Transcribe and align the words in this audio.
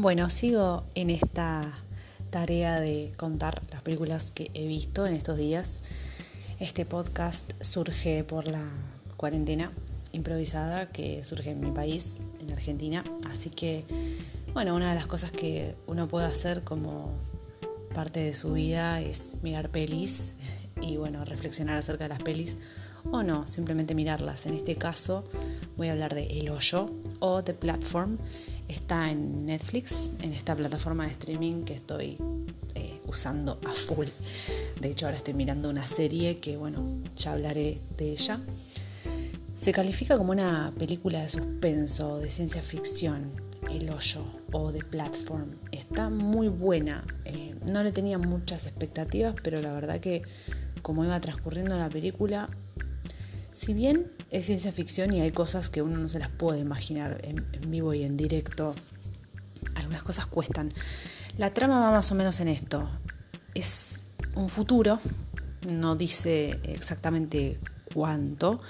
Bueno, 0.00 0.30
sigo 0.30 0.84
en 0.94 1.10
esta 1.10 1.74
tarea 2.30 2.80
de 2.80 3.12
contar 3.18 3.60
las 3.70 3.82
películas 3.82 4.30
que 4.30 4.50
he 4.54 4.66
visto 4.66 5.06
en 5.06 5.12
estos 5.12 5.36
días. 5.36 5.82
Este 6.58 6.86
podcast 6.86 7.52
surge 7.62 8.24
por 8.24 8.48
la 8.48 8.64
cuarentena 9.18 9.72
improvisada 10.12 10.90
que 10.90 11.22
surge 11.22 11.50
en 11.50 11.60
mi 11.60 11.70
país, 11.70 12.22
en 12.40 12.50
Argentina. 12.50 13.04
Así 13.30 13.50
que, 13.50 13.84
bueno, 14.54 14.74
una 14.74 14.88
de 14.88 14.94
las 14.94 15.06
cosas 15.06 15.32
que 15.32 15.74
uno 15.86 16.08
puede 16.08 16.24
hacer 16.24 16.64
como 16.64 17.12
parte 17.94 18.20
de 18.20 18.32
su 18.32 18.54
vida 18.54 19.02
es 19.02 19.34
mirar 19.42 19.68
pelis 19.68 20.34
y, 20.80 20.96
bueno, 20.96 21.26
reflexionar 21.26 21.76
acerca 21.76 22.04
de 22.04 22.08
las 22.08 22.22
pelis 22.22 22.56
o 23.10 23.22
no, 23.22 23.46
simplemente 23.48 23.94
mirarlas. 23.94 24.46
En 24.46 24.54
este 24.54 24.76
caso 24.76 25.24
voy 25.76 25.88
a 25.88 25.92
hablar 25.92 26.14
de 26.14 26.38
El 26.38 26.48
Hoyo 26.48 26.90
o 27.18 27.44
The 27.44 27.52
Platform 27.52 28.16
está 28.70 29.10
en 29.10 29.46
Netflix, 29.46 30.10
en 30.22 30.32
esta 30.32 30.54
plataforma 30.54 31.04
de 31.04 31.10
streaming 31.10 31.64
que 31.64 31.74
estoy 31.74 32.16
eh, 32.74 33.00
usando 33.06 33.60
a 33.66 33.72
full. 33.72 34.06
De 34.80 34.90
hecho, 34.90 35.06
ahora 35.06 35.18
estoy 35.18 35.34
mirando 35.34 35.68
una 35.68 35.86
serie 35.86 36.38
que, 36.38 36.56
bueno, 36.56 37.02
ya 37.16 37.32
hablaré 37.32 37.80
de 37.96 38.12
ella. 38.12 38.40
Se 39.54 39.72
califica 39.72 40.16
como 40.16 40.32
una 40.32 40.72
película 40.78 41.22
de 41.22 41.28
suspenso, 41.28 42.18
de 42.18 42.30
ciencia 42.30 42.62
ficción, 42.62 43.32
El 43.70 43.90
Hoyo 43.90 44.24
o 44.52 44.72
de 44.72 44.82
Platform. 44.84 45.50
Está 45.72 46.08
muy 46.08 46.48
buena. 46.48 47.04
Eh, 47.24 47.54
no 47.66 47.82
le 47.82 47.92
tenía 47.92 48.18
muchas 48.18 48.66
expectativas, 48.66 49.34
pero 49.42 49.60
la 49.60 49.72
verdad 49.72 50.00
que 50.00 50.22
como 50.80 51.04
iba 51.04 51.20
transcurriendo 51.20 51.76
la 51.76 51.90
película, 51.90 52.48
si 53.52 53.74
bien 53.74 54.10
es 54.30 54.46
ciencia 54.46 54.70
ficción 54.72 55.12
y 55.12 55.20
hay 55.20 55.32
cosas 55.32 55.70
que 55.70 55.82
uno 55.82 55.96
no 55.98 56.08
se 56.08 56.18
las 56.18 56.30
puede 56.30 56.60
imaginar 56.60 57.20
en, 57.24 57.44
vivo 57.70 57.94
y 57.94 58.04
en 58.04 58.16
directo, 58.16 58.74
algunas 59.74 60.02
cosas 60.02 60.26
cuestan. 60.26 60.72
La 61.36 61.52
trama 61.52 61.80
va 61.80 61.90
más 61.90 62.10
o 62.12 62.14
menos 62.14 62.40
en 62.40 62.48
esto. 62.48 62.88
Es 63.54 64.02
un 64.34 64.48
futuro, 64.48 65.00
no 65.72 65.96
dice 65.96 66.60
exactamente 66.64 67.58
cuánto, 67.92 68.60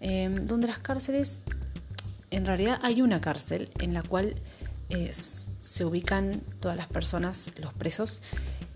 em, 0.00 0.46
donde 0.46 0.66
las 0.68 0.78
cárceles, 0.78 1.42
en 2.30 2.46
realidad 2.46 2.80
hay 2.82 3.02
una 3.02 3.20
cárcel 3.20 3.70
en 3.78 3.92
la 3.92 4.02
cual 4.02 4.36
eh, 4.88 5.10
se 5.12 5.84
ubican 5.84 6.40
todas 6.60 6.76
las 6.76 6.86
personas, 6.86 7.50
los 7.60 7.74
presos, 7.74 8.22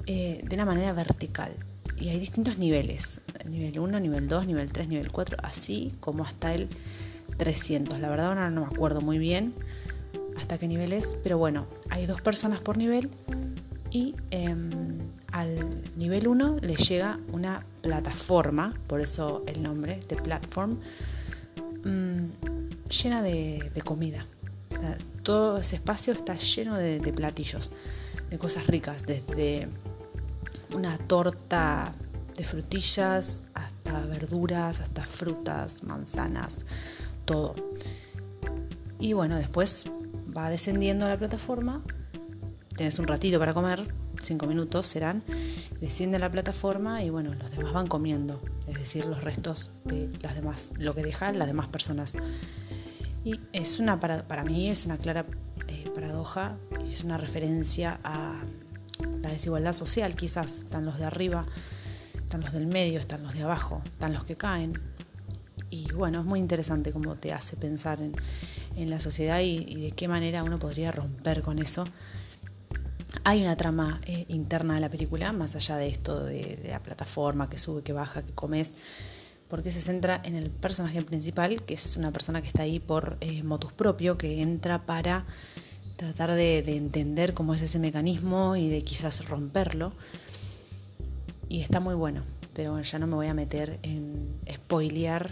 eh, 0.06 0.42
de 0.44 0.54
una 0.54 0.66
manera 0.66 0.92
vertical 0.92 1.56
y 1.98 2.10
hay 2.10 2.18
distintos 2.18 2.58
niveles, 2.58 3.20
nivel 3.48 3.78
1, 3.78 4.00
nivel 4.00 4.28
2, 4.28 4.46
nivel 4.46 4.72
3, 4.72 4.88
nivel 4.88 5.10
4, 5.10 5.38
así 5.42 5.94
como 6.00 6.24
hasta 6.24 6.54
el 6.54 6.68
300. 7.36 7.98
La 8.00 8.08
verdad 8.08 8.28
ahora 8.28 8.50
no 8.50 8.62
me 8.62 8.66
acuerdo 8.66 9.00
muy 9.00 9.18
bien 9.18 9.54
hasta 10.36 10.58
qué 10.58 10.68
nivel 10.68 10.92
es, 10.92 11.16
pero 11.22 11.38
bueno, 11.38 11.66
hay 11.88 12.06
dos 12.06 12.20
personas 12.20 12.60
por 12.60 12.76
nivel 12.76 13.10
y 13.90 14.14
em, 14.30 14.98
al 15.32 15.82
nivel 15.96 16.28
1 16.28 16.58
le 16.60 16.76
llega 16.76 17.18
una 17.32 17.64
plataforma, 17.80 18.74
por 18.86 19.00
eso 19.00 19.42
el 19.46 19.62
nombre 19.62 20.00
de 20.08 20.16
platform, 20.16 20.78
mm, 21.84 22.26
llena 23.02 23.22
de, 23.22 23.70
comida. 23.84 24.26
todo 25.22 25.58
ese 25.58 25.76
espacio 25.76 26.12
está 26.12 26.36
lleno 26.36 26.76
de 26.76 27.12
platillos, 27.12 27.72
de 28.30 28.38
cosas 28.38 28.66
ricas, 28.66 29.04
desde 29.04 29.68
una 30.74 30.98
torta 30.98 31.92
de 32.36 32.44
frutillas 32.44 33.42
hasta 33.54 34.00
verduras, 34.06 34.80
hasta 34.80 35.04
frutas, 35.04 35.82
manzanas, 35.82 36.66
todo. 37.24 37.54
Y 38.98 39.12
bueno, 39.12 39.36
después 39.36 39.86
va 40.36 40.50
descendiendo 40.50 41.06
a 41.06 41.08
la 41.08 41.16
plataforma, 41.16 41.82
tienes 42.76 42.98
un 42.98 43.06
ratito 43.06 43.38
para 43.38 43.54
comer, 43.54 43.94
cinco 44.22 44.46
minutos 44.46 44.86
serán, 44.86 45.22
desciende 45.80 46.16
a 46.16 46.20
la 46.20 46.30
plataforma 46.30 47.02
y 47.02 47.10
bueno, 47.10 47.34
los 47.34 47.50
demás 47.50 47.72
van 47.72 47.86
comiendo, 47.86 48.42
es 48.66 48.78
decir, 48.78 49.06
los 49.06 49.22
restos 49.22 49.72
de 49.84 50.10
las 50.22 50.34
demás, 50.34 50.72
lo 50.78 50.94
que 50.94 51.02
dejan 51.02 51.38
las 51.38 51.46
demás 51.46 51.68
personas. 51.68 52.16
Y 53.24 53.40
es 53.52 53.80
una, 53.80 53.98
para, 53.98 54.26
para 54.28 54.44
mí 54.44 54.68
es 54.68 54.86
una 54.86 54.98
clara 54.98 55.24
eh, 55.68 55.90
paradoja, 55.94 56.56
es 56.88 57.02
una 57.02 57.18
referencia 57.18 57.98
a 58.04 58.40
la 59.26 59.32
desigualdad 59.32 59.72
social, 59.72 60.14
quizás 60.14 60.58
están 60.58 60.84
los 60.84 60.98
de 60.98 61.04
arriba, 61.04 61.46
están 62.14 62.40
los 62.42 62.52
del 62.52 62.66
medio, 62.66 63.00
están 63.00 63.22
los 63.22 63.34
de 63.34 63.42
abajo, 63.42 63.82
están 63.84 64.14
los 64.14 64.24
que 64.24 64.36
caen. 64.36 64.80
Y 65.68 65.90
bueno, 65.92 66.20
es 66.20 66.24
muy 66.24 66.38
interesante 66.38 66.92
cómo 66.92 67.16
te 67.16 67.32
hace 67.32 67.56
pensar 67.56 67.98
en, 68.00 68.14
la 68.90 69.00
sociedad 69.00 69.40
y, 69.40 69.82
de 69.82 69.90
qué 69.92 70.06
manera 70.06 70.44
uno 70.44 70.58
podría 70.58 70.92
romper 70.92 71.42
con 71.42 71.58
eso. 71.58 71.84
Hay 73.24 73.42
una 73.42 73.56
trama 73.56 74.00
eh, 74.04 74.26
interna 74.28 74.74
de 74.74 74.80
la 74.80 74.90
película, 74.90 75.32
más 75.32 75.56
allá 75.56 75.76
de 75.76 75.88
esto 75.88 76.24
de, 76.24 76.68
la 76.68 76.80
plataforma 76.80 77.48
que 77.48 77.58
sube, 77.58 77.82
que 77.82 77.92
baja, 77.92 78.22
que 78.22 78.32
comes, 78.32 78.76
porque 79.48 79.70
se 79.70 79.80
centra 79.80 80.20
en 80.24 80.36
el 80.36 80.50
personaje 80.50 81.02
principal, 81.02 81.62
que 81.62 81.74
es 81.74 81.96
una 81.96 82.12
persona 82.12 82.42
que 82.42 82.48
está 82.48 82.62
ahí 82.62 82.78
por 82.78 83.16
eh, 83.20 83.42
motus 83.42 83.72
propio, 83.72 84.18
que 84.18 84.40
entra 84.42 84.84
para 84.86 85.24
tratar 85.96 86.34
de, 86.34 86.58
entender 86.58 87.32
cómo 87.34 87.54
es 87.54 87.62
ese 87.62 87.78
mecanismo 87.78 88.56
y 88.56 88.68
de 88.68 88.82
quizás 88.82 89.28
romperlo. 89.28 89.92
Y 91.48 91.60
está 91.60 91.80
muy 91.80 91.94
bueno, 91.94 92.22
pero 92.54 92.80
ya 92.80 92.98
no 92.98 93.06
me 93.06 93.14
voy 93.14 93.26
a 93.28 93.34
meter 93.34 93.78
en 93.82 94.38
spoilear. 94.52 95.30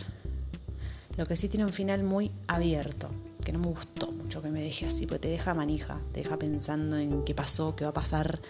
Lo 1.16 1.26
que 1.26 1.36
sí 1.36 1.48
tiene 1.48 1.64
un 1.64 1.72
final 1.72 2.02
muy 2.02 2.30
abierto, 2.48 3.08
que 3.44 3.52
no 3.52 3.58
me 3.58 3.66
gustó 3.68 4.10
mucho 4.10 4.42
que 4.42 4.48
me 4.48 4.62
deje 4.62 4.86
así, 4.86 5.06
porque 5.06 5.20
te 5.20 5.28
deja 5.28 5.54
manija, 5.54 6.00
te 6.12 6.22
deja 6.22 6.38
pensando 6.38 6.96
en 6.96 7.24
qué 7.24 7.34
pasó, 7.34 7.76
qué 7.76 7.84
va 7.84 7.90
a 7.90 7.94
pasar. 7.94 8.40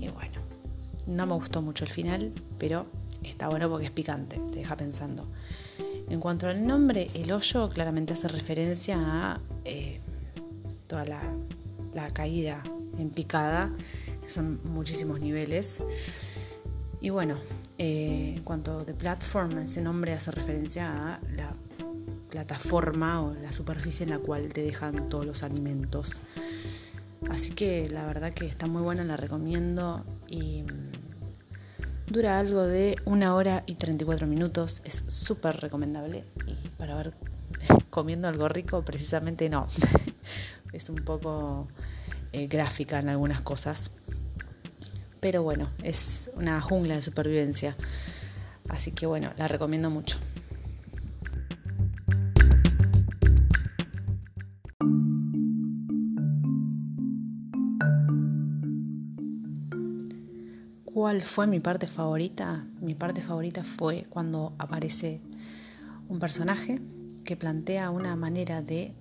Y 0.00 0.08
bueno, 0.08 0.40
no 1.06 1.26
me 1.26 1.34
gustó 1.34 1.62
mucho 1.62 1.84
el 1.84 1.90
final, 1.90 2.32
pero 2.58 2.86
está 3.22 3.48
bueno 3.48 3.68
porque 3.68 3.86
es 3.86 3.92
picante, 3.92 4.40
te 4.50 4.58
deja 4.58 4.76
pensando. 4.76 5.26
En 6.08 6.20
cuanto 6.20 6.48
al 6.48 6.66
nombre, 6.66 7.10
el 7.14 7.32
hoyo 7.32 7.68
claramente 7.70 8.12
hace 8.12 8.28
referencia 8.28 8.98
a 8.98 9.40
eh, 9.64 10.00
toda 10.86 11.04
la, 11.04 12.10
caída 12.12 12.62
en 12.98 13.10
picada, 13.10 13.72
son 14.26 14.60
muchísimos 14.64 15.20
niveles. 15.20 15.82
Y 17.00 17.10
bueno, 17.10 17.36
eh, 17.78 18.34
en 18.36 18.42
cuanto 18.42 18.84
de 18.84 18.94
platform, 18.94 19.58
ese 19.58 19.80
nombre 19.80 20.12
hace 20.12 20.30
referencia 20.30 21.14
a 21.14 21.20
la 21.36 21.54
plataforma 22.30 23.22
o 23.22 23.34
la 23.34 23.52
superficie 23.52 24.04
en 24.04 24.10
la 24.10 24.18
cual 24.18 24.52
te 24.52 24.62
dejan 24.62 25.08
todos 25.08 25.24
los 25.24 25.42
alimentos. 25.42 26.20
Así 27.30 27.52
que 27.52 27.88
la 27.88 28.06
verdad 28.06 28.32
que 28.32 28.46
está 28.46 28.66
muy 28.66 28.82
buena, 28.82 29.04
la 29.04 29.16
recomiendo 29.16 30.04
y 30.26 30.62
mm, 30.62 32.12
dura 32.12 32.38
algo 32.38 32.62
de 32.62 32.96
una 33.04 33.34
hora 33.34 33.62
y 33.66 33.76
34 33.76 34.26
minutos, 34.26 34.82
es 34.84 35.04
súper 35.06 35.60
recomendable 35.60 36.24
y 36.46 36.68
para 36.70 36.96
ver 36.96 37.14
comiendo 37.90 38.28
algo 38.28 38.48
rico 38.48 38.82
precisamente 38.82 39.48
no, 39.48 39.66
es 40.74 40.88
un 40.88 40.96
poco 40.96 41.68
eh, 42.32 42.46
gráfica 42.48 42.98
en 42.98 43.08
algunas 43.08 43.40
cosas. 43.40 43.90
Pero 45.20 45.42
bueno, 45.42 45.70
es 45.82 46.30
una 46.34 46.60
jungla 46.60 46.96
de 46.96 47.02
supervivencia. 47.02 47.76
Así 48.68 48.92
que 48.92 49.06
bueno, 49.06 49.32
la 49.36 49.48
recomiendo 49.48 49.88
mucho. 49.88 50.18
¿Cuál 60.84 61.22
fue 61.22 61.46
mi 61.46 61.60
parte 61.60 61.86
favorita? 61.86 62.64
Mi 62.80 62.94
parte 62.94 63.20
favorita 63.20 63.62
fue 63.62 64.06
cuando 64.08 64.54
aparece 64.58 65.20
un 66.08 66.18
personaje 66.18 66.80
que 67.24 67.36
plantea 67.36 67.90
una 67.90 68.16
manera 68.16 68.62
de 68.62 68.94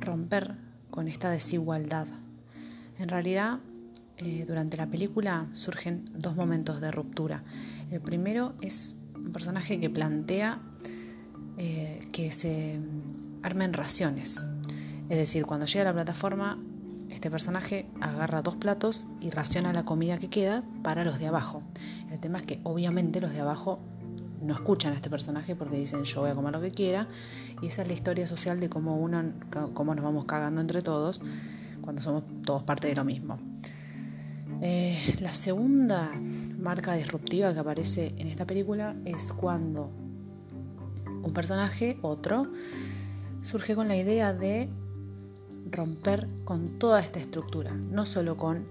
romper 0.00 0.67
con 0.98 1.06
esta 1.06 1.30
desigualdad. 1.30 2.08
En 2.98 3.08
realidad, 3.08 3.60
eh, 4.16 4.44
durante 4.48 4.76
la 4.76 4.88
película 4.88 5.46
surgen 5.52 6.04
dos 6.12 6.34
momentos 6.34 6.80
de 6.80 6.90
ruptura. 6.90 7.44
El 7.92 8.00
primero 8.00 8.54
es 8.62 8.96
un 9.14 9.30
personaje 9.30 9.78
que 9.78 9.90
plantea 9.90 10.60
eh, 11.56 12.08
que 12.10 12.32
se 12.32 12.80
armen 13.44 13.74
raciones. 13.74 14.44
Es 15.08 15.16
decir, 15.16 15.46
cuando 15.46 15.66
llega 15.66 15.82
a 15.82 15.84
la 15.84 15.92
plataforma, 15.92 16.58
este 17.10 17.30
personaje 17.30 17.86
agarra 18.00 18.42
dos 18.42 18.56
platos 18.56 19.06
y 19.20 19.30
raciona 19.30 19.72
la 19.72 19.84
comida 19.84 20.18
que 20.18 20.28
queda 20.28 20.64
para 20.82 21.04
los 21.04 21.20
de 21.20 21.28
abajo. 21.28 21.62
El 22.10 22.18
tema 22.18 22.38
es 22.38 22.44
que 22.44 22.58
obviamente 22.64 23.20
los 23.20 23.32
de 23.32 23.38
abajo 23.38 23.78
no 24.40 24.54
escuchan 24.54 24.92
a 24.92 24.96
este 24.96 25.10
personaje 25.10 25.56
porque 25.56 25.76
dicen 25.76 26.04
yo 26.04 26.20
voy 26.20 26.30
a 26.30 26.34
comer 26.34 26.52
lo 26.52 26.60
que 26.60 26.70
quiera 26.70 27.08
y 27.60 27.66
esa 27.66 27.82
es 27.82 27.88
la 27.88 27.94
historia 27.94 28.26
social 28.26 28.60
de 28.60 28.68
cómo 28.68 28.96
uno 28.98 29.22
cómo 29.74 29.94
nos 29.94 30.04
vamos 30.04 30.24
cagando 30.24 30.60
entre 30.60 30.82
todos 30.82 31.20
cuando 31.80 32.02
somos 32.02 32.24
todos 32.44 32.62
parte 32.62 32.88
de 32.88 32.94
lo 32.94 33.04
mismo 33.04 33.38
eh, 34.60 35.16
la 35.20 35.34
segunda 35.34 36.10
marca 36.58 36.94
disruptiva 36.94 37.52
que 37.52 37.60
aparece 37.60 38.14
en 38.18 38.26
esta 38.26 38.44
película 38.46 38.96
es 39.04 39.32
cuando 39.32 39.90
un 41.22 41.32
personaje 41.32 41.98
otro 42.02 42.50
surge 43.42 43.74
con 43.74 43.88
la 43.88 43.96
idea 43.96 44.34
de 44.34 44.68
romper 45.70 46.28
con 46.44 46.78
toda 46.78 47.00
esta 47.00 47.20
estructura, 47.20 47.72
no 47.72 48.06
solo 48.06 48.36
con 48.36 48.66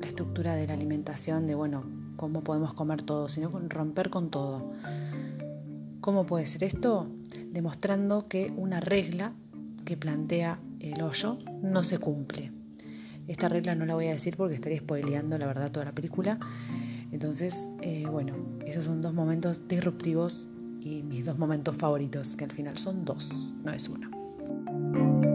la 0.00 0.06
estructura 0.06 0.54
de 0.54 0.66
la 0.66 0.74
alimentación, 0.74 1.46
de 1.46 1.54
bueno, 1.54 1.84
cómo 2.16 2.42
podemos 2.42 2.74
comer 2.74 3.02
todo, 3.02 3.28
sino 3.28 3.50
con 3.50 3.70
romper 3.70 4.10
con 4.10 4.30
todo. 4.30 4.72
¿Cómo 6.02 6.26
puede 6.26 6.46
ser 6.46 6.64
esto? 6.64 7.06
Demostrando 7.52 8.26
que 8.26 8.52
una 8.56 8.80
regla 8.80 9.34
que 9.84 9.96
plantea 9.96 10.58
el 10.80 11.00
hoyo 11.00 11.38
no 11.62 11.84
se 11.84 11.98
cumple. 11.98 12.50
Esta 13.28 13.48
regla 13.48 13.76
no 13.76 13.86
la 13.86 13.94
voy 13.94 14.08
a 14.08 14.10
decir 14.12 14.36
porque 14.36 14.56
estaría 14.56 14.80
spoileando 14.80 15.38
la 15.38 15.46
verdad 15.46 15.70
toda 15.70 15.86
la 15.86 15.92
película. 15.92 16.40
Entonces, 17.12 17.68
eh, 17.82 18.04
bueno, 18.10 18.34
esos 18.66 18.84
son 18.84 19.00
dos 19.00 19.14
momentos 19.14 19.68
disruptivos 19.68 20.48
y 20.80 21.04
mis 21.04 21.24
dos 21.24 21.38
momentos 21.38 21.76
favoritos, 21.76 22.34
que 22.34 22.46
al 22.46 22.50
final 22.50 22.78
son 22.78 23.04
dos, 23.04 23.54
no 23.62 23.72
es 23.72 23.88
uno. 23.88 25.31